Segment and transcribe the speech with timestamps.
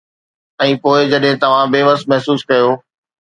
[0.63, 2.69] ۽ پوءِ جڏهن توهان بيوس محسوس ڪيو.